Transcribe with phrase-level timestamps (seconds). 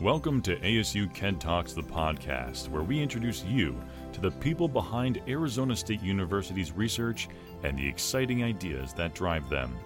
[0.00, 3.76] Welcome to ASU KED Talks, the podcast, where we introduce you
[4.12, 7.28] to the people behind Arizona State University's research
[7.64, 9.76] and the exciting ideas that drive them.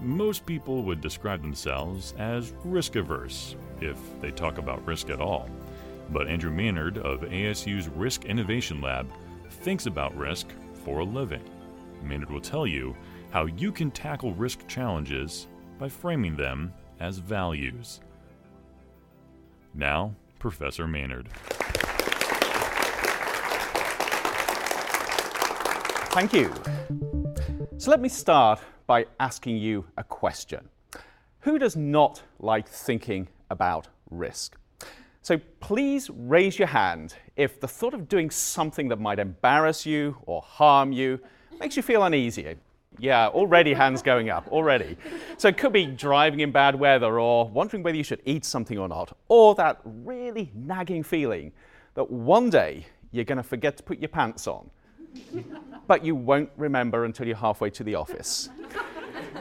[0.00, 5.48] Most people would describe themselves as risk averse, if they talk about risk at all.
[6.10, 9.10] But Andrew Maynard of ASU's Risk Innovation Lab
[9.50, 10.46] thinks about risk
[10.84, 11.42] for a living.
[12.00, 12.96] Maynard will tell you
[13.32, 15.48] how you can tackle risk challenges
[15.80, 17.98] by framing them as values.
[19.74, 21.28] Now, Professor Maynard.
[26.12, 26.52] Thank you.
[27.78, 30.68] So let me start by asking you a question.
[31.40, 34.56] Who does not like thinking about risk?
[35.22, 40.16] So please raise your hand if the thought of doing something that might embarrass you
[40.26, 41.18] or harm you
[41.58, 42.56] makes you feel uneasy.
[42.98, 44.96] Yeah, already hands going up, already.
[45.36, 48.78] So it could be driving in bad weather or wondering whether you should eat something
[48.78, 51.52] or not, or that really nagging feeling
[51.94, 54.70] that one day you're going to forget to put your pants on,
[55.86, 58.48] but you won't remember until you're halfway to the office.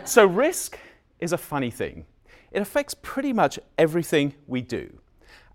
[0.05, 0.77] so risk
[1.19, 2.05] is a funny thing.
[2.51, 4.91] It affects pretty much everything we do.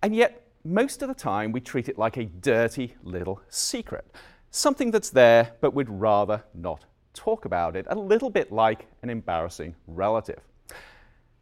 [0.03, 4.06] And yet, most of the time, we treat it like a dirty little secret,
[4.51, 6.84] something that's there but we'd rather not
[7.17, 10.41] talk about it, a little bit like an embarrassing relative.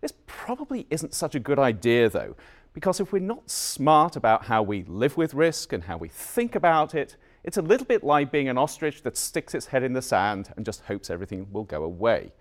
[0.00, 2.36] This probably isn't such a good idea, though,
[2.72, 6.54] because if we're not smart about how we live with risk and how we think
[6.54, 9.92] about it, it's a little bit like being an ostrich that sticks its head in
[9.92, 12.32] the sand and just hopes everything will go away.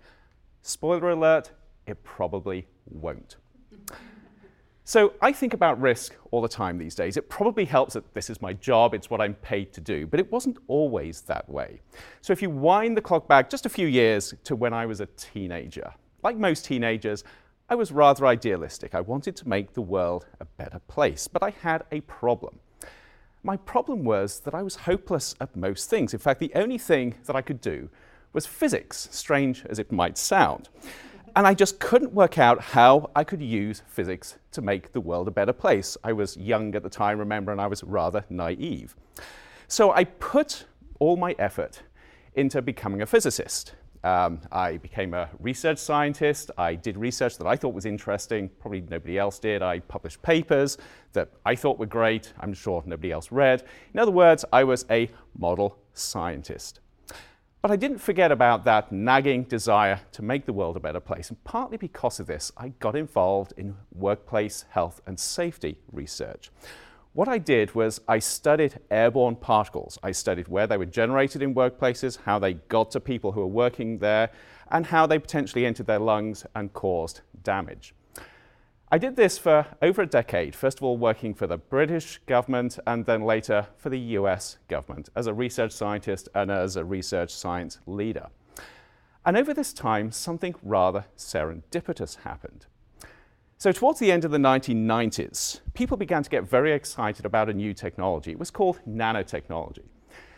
[0.62, 1.50] Spoiler alert,
[1.86, 3.36] it probably won't.
[4.86, 7.16] So I think about risk all the time these days.
[7.16, 10.20] It probably helps that this is my job, it's what I'm paid to do, but
[10.20, 11.80] it wasn't always that way.
[12.20, 15.00] So if you wind the clock back just a few years to when I was
[15.00, 17.24] a teenager, like most teenagers,
[17.70, 18.94] I was rather idealistic.
[18.94, 22.60] I wanted to make the world a better place, but I had a problem.
[23.42, 26.12] My problem was that I was hopeless at most things.
[26.12, 27.88] In fact, the only thing that I could do
[28.34, 30.68] was physics, strange as it might sound.
[31.36, 35.26] And I just couldn't work out how I could use physics to make the world
[35.26, 35.96] a better place.
[36.04, 38.94] I was young at the time, remember, and I was rather naive.
[39.66, 40.66] So I put
[41.00, 41.82] all my effort
[42.36, 43.74] into becoming a physicist.
[44.04, 46.52] Um, I became a research scientist.
[46.56, 48.48] I did research that I thought was interesting.
[48.60, 49.60] Probably nobody else did.
[49.62, 50.78] I published papers
[51.14, 52.32] that I thought were great.
[52.38, 53.64] I'm sure nobody else read.
[53.92, 56.80] In other words, I was a model scientist.
[57.64, 61.30] But I didn't forget about that nagging desire to make the world a better place.
[61.30, 66.50] And partly because of this, I got involved in workplace health and safety research.
[67.14, 69.98] What I did was I studied airborne particles.
[70.02, 73.46] I studied where they were generated in workplaces, how they got to people who were
[73.46, 74.28] working there,
[74.70, 77.94] and how they potentially entered their lungs and caused damage.
[78.94, 82.78] I did this for over a decade, first of all working for the British government
[82.86, 87.34] and then later for the US government as a research scientist and as a research
[87.34, 88.28] science leader.
[89.26, 92.66] And over this time, something rather serendipitous happened.
[93.58, 97.52] So, towards the end of the 1990s, people began to get very excited about a
[97.52, 98.30] new technology.
[98.30, 99.88] It was called nanotechnology.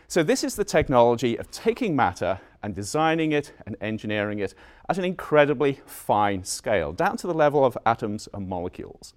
[0.09, 4.53] So this is the technology of taking matter and designing it and engineering it
[4.89, 9.15] at an incredibly fine scale, down to the level of atoms and molecules.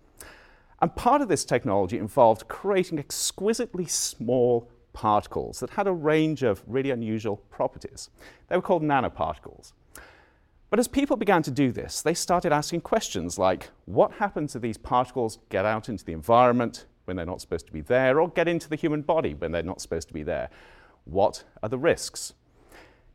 [0.84, 6.62] And part of this technology involved creating exquisitely small particles that had a range of
[6.68, 8.12] really unusual properties.
[8.50, 9.74] They were called nanoparticles.
[10.70, 14.62] But as people began to do this, they started asking questions like what happens if
[14.62, 18.30] these particles get out into the environment when they're not supposed to be there, or
[18.30, 20.52] get into the human body when they're not supposed to be there?
[21.06, 22.34] What are the risks?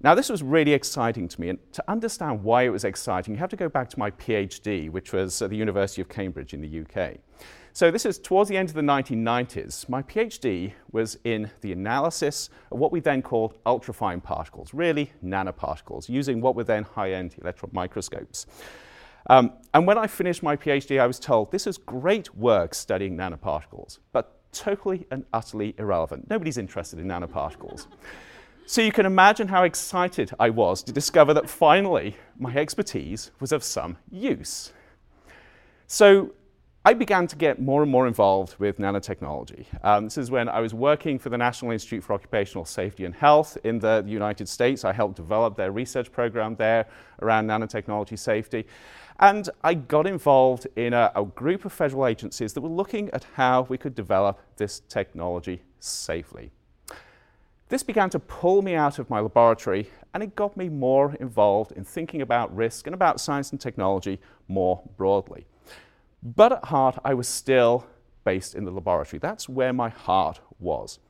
[0.04, 3.40] Now, this was really exciting to me, and to understand why it was exciting, you
[3.40, 6.60] have to go back to my PhD, which was at the University of Cambridge in
[6.60, 7.14] the UK.
[7.72, 9.88] So, this is towards the end of the 1990s.
[9.88, 16.10] My PhD was in the analysis of what we then called ultrafine particles, really nanoparticles,
[16.10, 18.44] using what were then high end electron microscopes.
[19.30, 23.16] Um, and when I finished my PhD, I was told this is great work studying
[23.16, 26.28] nanoparticles, but totally and utterly irrelevant.
[26.28, 27.86] Nobody's interested in nanoparticles.
[28.66, 33.52] So you can imagine how excited I was to discover that finally my expertise was
[33.52, 34.72] of some use.
[35.86, 36.32] So
[36.86, 39.66] I began to get more and more involved with nanotechnology.
[39.82, 43.14] Um, this is when I was working for the National Institute for Occupational Safety and
[43.14, 44.84] Health in the United States.
[44.84, 46.86] I helped develop their research program there
[47.22, 48.66] around nanotechnology safety.
[49.18, 53.24] And I got involved in a, a, group of federal agencies that were looking at
[53.34, 56.50] how we could develop this technology safely.
[57.74, 61.72] This began to pull me out of my laboratory and it got me more involved
[61.72, 65.44] in thinking about risk and about science and technology more broadly.
[66.22, 67.84] But at heart, I was still
[68.22, 69.18] based in the laboratory.
[69.18, 71.00] That's where my heart was.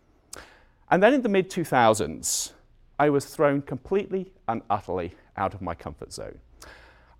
[0.90, 2.52] And then in the mid 2000s,
[2.98, 6.38] I was thrown completely and utterly out of my comfort zone.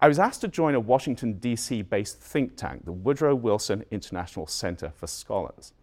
[0.00, 1.82] I was asked to join a Washington, D.C.
[1.82, 5.74] based think tank, the Woodrow Wilson International Center for Scholars.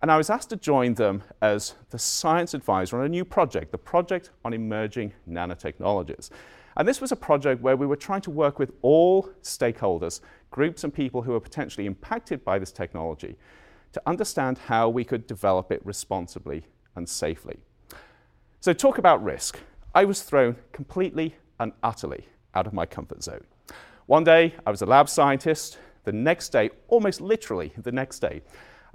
[0.00, 3.72] And I was asked to join them as the science advisor on a new project,
[3.72, 6.30] the Project on Emerging Nanotechnologies.
[6.76, 10.20] And this was a project where we were trying to work with all stakeholders,
[10.52, 13.36] groups and people who were potentially impacted by this technology,
[13.92, 16.64] to understand how we could develop it responsibly
[16.94, 17.58] and safely.
[18.60, 19.58] So, talk about risk.
[19.94, 23.44] I was thrown completely and utterly out of my comfort zone.
[24.06, 25.78] One day, I was a lab scientist.
[26.04, 28.42] The next day, almost literally the next day,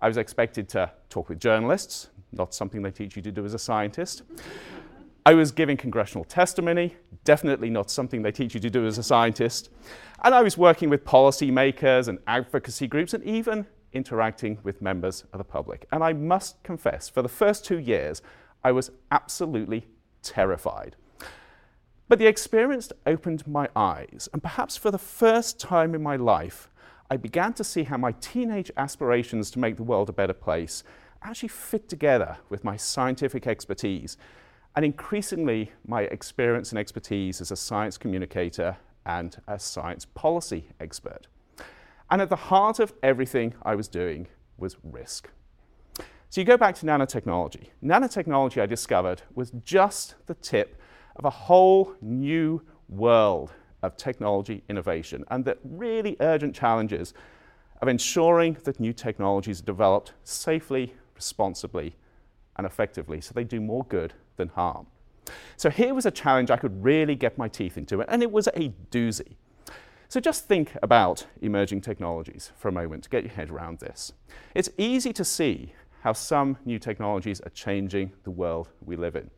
[0.04, 3.54] I was expected to talk with journalists, not something they teach you to do as
[3.54, 4.24] a scientist.
[5.26, 9.04] I was giving congressional testimony, definitely not something they teach you to do as a
[9.04, 9.70] scientist.
[10.22, 15.38] And I was working with policymakers and advocacy groups and even interacting with members of
[15.38, 15.88] the public.
[15.90, 18.22] And I must confess, for the first two years,
[18.62, 19.88] I was absolutely
[20.22, 20.98] terrified.
[22.10, 26.70] But the experience opened my eyes, and perhaps for the first time in my life,
[27.14, 30.84] I began to see how my teenage aspirations to make the world a better place
[31.22, 34.18] actually fit together with my scientific expertise
[34.76, 41.28] and increasingly my experience and expertise as a science communicator and a science policy expert.
[42.10, 44.26] And at the heart of everything I was doing
[44.58, 45.30] was risk.
[46.32, 47.68] So you go back to nanotechnology.
[47.84, 50.82] Nanotechnology, I discovered, was just the tip
[51.16, 53.52] of a whole new world
[53.84, 57.14] of technology innovation and the really urgent challenges
[57.82, 61.96] of ensuring that new technologies are developed safely, responsibly,
[62.56, 64.88] and effectively so they do more good than harm.
[65.58, 68.48] So here was a challenge I could really get my teeth into, and it was
[68.48, 69.36] a doozy.
[70.08, 74.14] So just think about emerging technologies for a moment to get your head around this.
[74.54, 79.30] It's easy to see how some new technologies are changing the world we live in.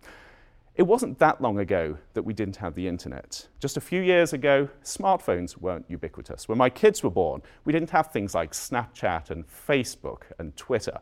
[0.75, 3.47] It wasn't that long ago that we didn't have the internet.
[3.59, 6.49] Just a few years ago, smartphones weren't ubiquitous.
[6.49, 10.99] When my kids were born, we didn't have things like Snapchat and Facebook and Twitter.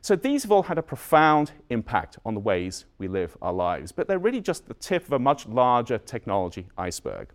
[0.00, 3.92] So these have all had a profound impact on the ways we live our lives,
[3.92, 7.28] but they're really just the tip of a much larger technology iceberg.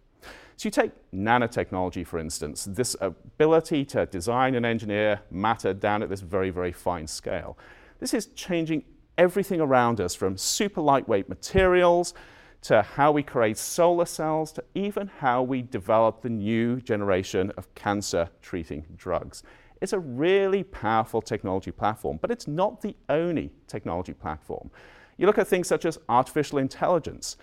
[0.58, 6.10] So you take nanotechnology, for instance, this ability to design and engineer matter down at
[6.10, 7.58] this very, very fine scale.
[8.00, 8.84] This is changing
[9.18, 12.14] everything around us from super lightweight materials
[12.62, 17.74] to how we create solar cells to even how we develop the new generation of
[17.76, 19.44] cancer treating drugs.
[19.82, 24.72] It's a really powerful technology platform, but it's not the only technology platform.
[25.18, 27.38] You look at things such as artificial intelligence,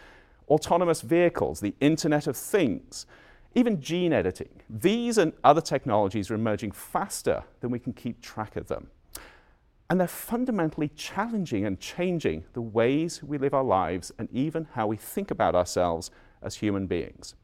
[0.49, 3.07] autonomous vehicles, the Internet of Things,
[3.55, 4.49] even gene editing.
[4.69, 8.89] These and other technologies are emerging faster than we can keep track of them.
[9.93, 14.87] And they're fundamentally challenging and changing the ways we live our lives and even how
[14.87, 16.11] we think about ourselves
[16.41, 17.35] as human beings.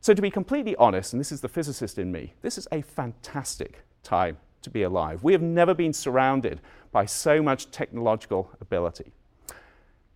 [0.00, 2.82] So, to be completely honest, and this is the physicist in me, this is a
[2.82, 5.22] fantastic time to be alive.
[5.22, 6.60] We have never been surrounded
[6.90, 9.12] by so much technological ability.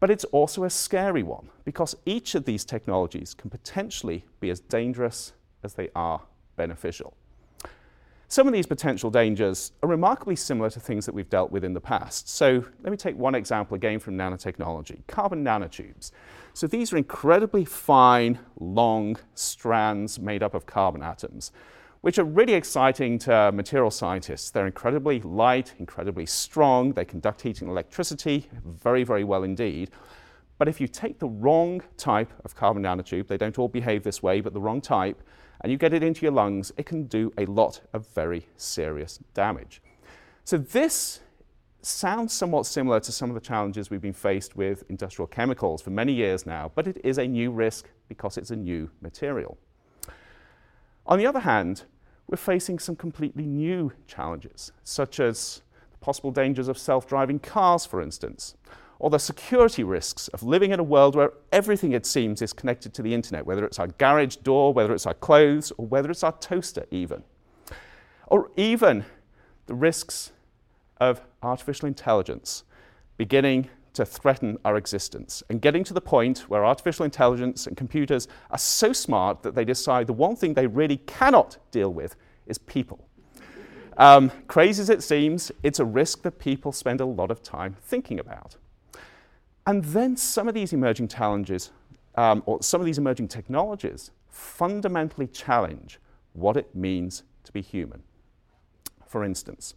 [0.01, 4.59] But it's also a scary one because each of these technologies can potentially be as
[4.59, 5.33] dangerous
[5.63, 6.23] as they are
[6.57, 7.15] beneficial.
[8.31, 11.73] Some of these potential dangers are remarkably similar to things that we've dealt with in
[11.73, 12.29] the past.
[12.29, 16.13] So let me take one example again from nanotechnology carbon nanotubes.
[16.55, 21.51] So these are incredibly fine, long strands made up of carbon atoms,
[22.03, 24.53] which are really exciting to material scientists.
[24.53, 29.91] They're incredibly light, incredibly strong, they conduct heat and electricity very, very well indeed.
[30.57, 34.23] But if you take the wrong type of carbon nanotube, they don't all behave this
[34.23, 35.21] way, but the wrong type,
[35.61, 39.19] and you get it into your lungs, it can do a lot of very serious
[39.35, 39.83] damage.
[40.45, 41.21] So, this
[41.83, 45.91] sounds somewhat similar to some of the challenges we've been faced with industrial chemicals for
[45.91, 49.57] many years now, but it is a new risk because it's a new material.
[51.07, 51.85] On the other hand,
[52.27, 57.85] we're facing some completely new challenges, such as the possible dangers of self driving cars,
[57.85, 58.55] for instance,
[59.01, 62.93] or the security risks of living in a world where everything, it seems, is connected
[62.95, 66.23] to the internet, whether it's our garage door, whether it's our clothes, or whether it's
[66.23, 67.25] our toaster, even.
[68.27, 69.07] Or even
[69.67, 70.33] the risks
[71.01, 72.63] of artificial intelligence
[73.17, 78.29] beginning to threaten our existence and getting to the point where artificial intelligence and computers
[78.51, 82.17] are so smart that they decide the one thing they really cannot deal with
[82.47, 83.09] is people.
[83.97, 87.77] Um, crazy as it seems, it's a risk that people spend a lot of time
[87.83, 88.57] thinking about.
[89.71, 91.71] And then some of these emerging challenges,
[92.17, 96.01] um, or some of these emerging technologies, fundamentally challenge
[96.33, 98.03] what it means to be human.
[99.07, 99.75] For instance,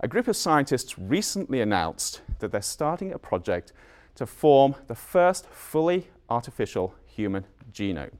[0.00, 3.74] a group of scientists recently announced that they're starting a project
[4.14, 8.16] to form the first fully artificial human genome.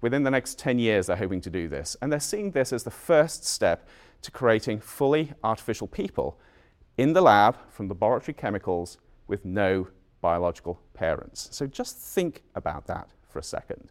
[0.00, 1.96] Within the next 10 years, they're hoping to do this.
[2.00, 3.88] And they're seeing this as the first step
[4.22, 6.38] to creating fully artificial people
[6.96, 9.88] in the lab from laboratory chemicals with no
[10.20, 11.48] biological parents.
[11.52, 13.90] So just think about that for a second.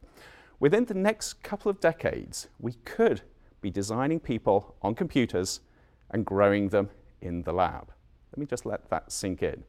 [0.59, 3.21] Within the next couple of decades, we could
[3.61, 5.61] be designing people on computers
[6.11, 6.89] and growing them
[7.21, 7.91] in the lab.
[8.31, 9.63] Let me just let that sink in.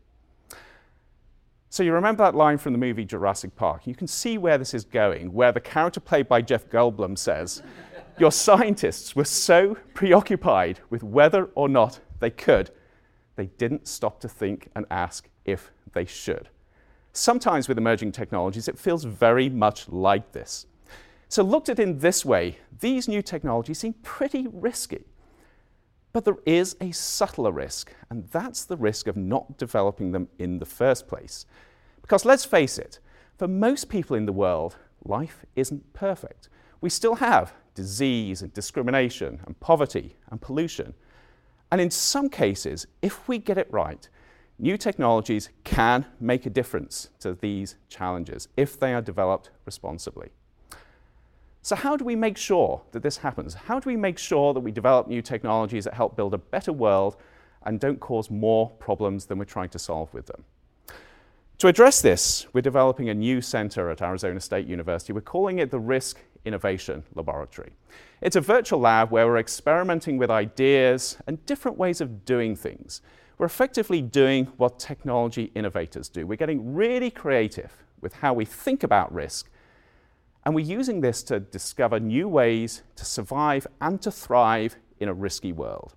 [1.72, 3.86] So you remember that line from the movie Jurassic Park.
[3.86, 7.62] You can see where this is going, where the character played by Jeff Goldblum says,
[8.18, 12.70] Your scientists were so preoccupied with whether or not they could,
[13.36, 16.48] they didn't stop to think and ask if they should.
[17.12, 20.66] Sometimes with emerging technologies, it feels very much like this.
[21.28, 25.04] So, looked at in this way, these new technologies seem pretty risky.
[26.12, 30.58] But there is a subtler risk, and that's the risk of not developing them in
[30.58, 31.46] the first place.
[32.02, 32.98] Because let's face it,
[33.38, 36.48] for most people in the world, life isn't perfect.
[36.80, 40.94] We still have disease and discrimination and poverty and pollution.
[41.70, 44.08] And in some cases, if we get it right,
[44.60, 50.30] new technologies can make a difference to these challenges if they are developed responsibly.
[51.62, 53.54] So, how do we make sure that this happens?
[53.54, 56.72] How do we make sure that we develop new technologies that help build a better
[56.72, 57.16] world
[57.64, 60.44] and don't cause more problems than we're trying to solve with them?
[61.58, 65.12] To address this, we're developing a new center at Arizona State University.
[65.12, 67.72] We're calling it the Risk Innovation Laboratory.
[68.22, 73.02] It's a virtual lab where we're experimenting with ideas and different ways of doing things.
[73.40, 76.26] We're effectively doing what technology innovators do.
[76.26, 79.48] We're getting really creative with how we think about risk
[80.44, 85.14] and we're using this to discover new ways to survive and to thrive in a
[85.14, 85.94] risky world.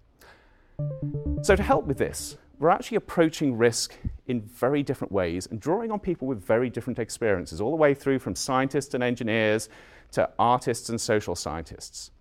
[1.41, 3.93] So, to help with this, we're actually approaching risk
[4.27, 7.93] in very different ways and drawing on people with very different experiences, all the way
[7.93, 9.67] through from scientists and engineers
[10.11, 12.11] to artists and social scientists.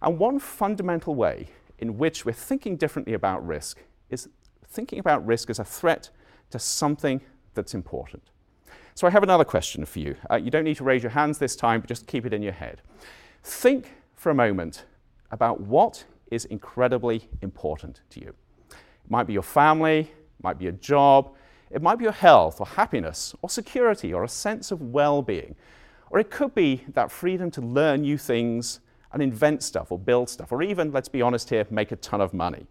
[0.00, 4.28] And one fundamental way in which we're thinking differently about risk is
[4.70, 6.10] thinking about risk as a threat
[6.50, 7.20] to something
[7.54, 8.22] that's important.
[8.94, 10.16] So I have another question for you.
[10.30, 12.42] Uh, you don't need to raise your hands this time, but just keep it in
[12.42, 12.82] your head.
[13.42, 14.84] Think for a moment
[15.30, 18.34] about what is incredibly important to you.
[18.68, 21.34] It might be your family, it might be a job,
[21.70, 25.56] it might be your health or happiness or security or a sense of well being.
[26.10, 28.80] Or it could be that freedom to learn new things
[29.12, 32.20] and invent stuff or build stuff, or even, let's be honest here, make a ton
[32.20, 32.66] of money.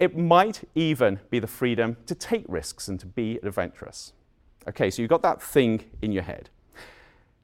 [0.00, 4.14] It might even be the freedom to take risks and to be adventurous.
[4.66, 6.48] Okay, so you've got that thing in your head.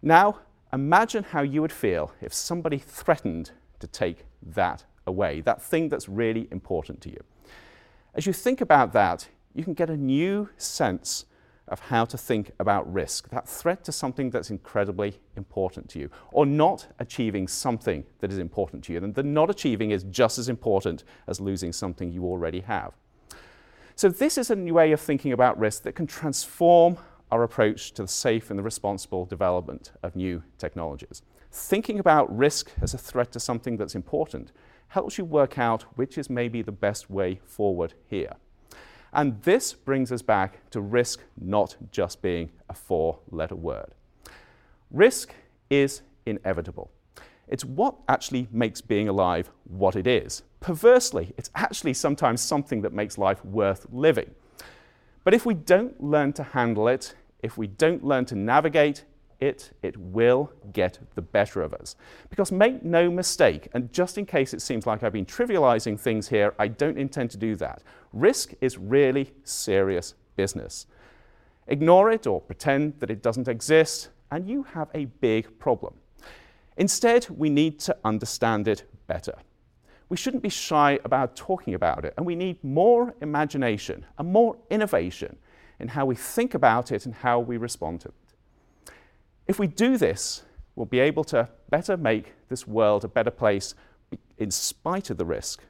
[0.00, 0.40] Now,
[0.72, 6.08] imagine how you would feel if somebody threatened to take that away, that thing that's
[6.08, 7.22] really important to you.
[8.14, 11.26] As you think about that, you can get a new sense
[11.68, 16.10] of how to think about risk, that threat to something that's incredibly important to you,
[16.30, 19.02] or not achieving something that is important to you.
[19.02, 22.92] And the not achieving is just as important as losing something you already have.
[23.96, 26.98] So, this is a new way of thinking about risk that can transform
[27.30, 31.22] our approach to the safe and the responsible development of new technologies.
[31.50, 34.52] Thinking about risk as a threat to something that's important
[34.88, 38.34] helps you work out which is maybe the best way forward here.
[39.12, 43.94] And this brings us back to risk not just being a four letter word.
[44.90, 45.34] Risk
[45.70, 46.90] is inevitable.
[47.48, 50.42] It's what actually makes being alive what it is.
[50.60, 54.34] Perversely, it's actually sometimes something that makes life worth living.
[55.22, 59.04] But if we don't learn to handle it, if we don't learn to navigate
[59.40, 61.96] it, it will get the better of us.
[62.30, 66.28] Because make no mistake, and just in case it seems like I've been trivializing things
[66.28, 67.82] here, I don't intend to do that.
[68.12, 70.86] Risk is really serious business.
[71.66, 75.94] Ignore it or pretend that it doesn't exist, and you have a big problem.
[76.76, 79.34] Instead, we need to understand it better.
[80.08, 84.56] We shouldn't be shy about talking about it, and we need more imagination and more
[84.70, 85.36] innovation
[85.80, 88.14] in how we think about it and how we respond to it.
[89.46, 90.42] If we do this,
[90.74, 93.74] we'll be able to better make this world a better place
[94.38, 95.62] in spite of the risk,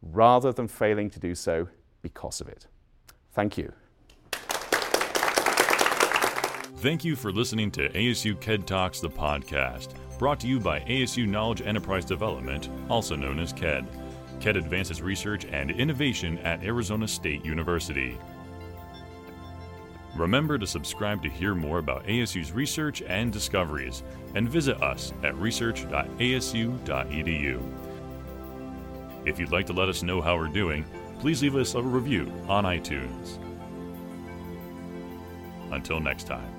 [0.00, 1.68] rather than failing to do so
[2.02, 2.66] because of it.
[3.32, 3.72] Thank you.
[6.78, 11.26] Thank you for listening to ASU KED Talks, the podcast, brought to you by ASU
[11.26, 13.86] Knowledge Enterprise Development, also known as KED.
[14.40, 18.18] KED advances research and innovation at Arizona State University.
[20.16, 24.02] Remember to subscribe to hear more about ASU's research and discoveries,
[24.34, 27.62] and visit us at research.asu.edu.
[29.24, 30.84] If you'd like to let us know how we're doing,
[31.18, 33.38] please leave us a review on iTunes.
[35.72, 36.53] Until next time.